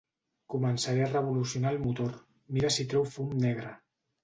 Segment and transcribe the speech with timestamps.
[0.53, 2.17] Començaré a revolucionar el motor,
[2.57, 3.79] mira si treu fum negre.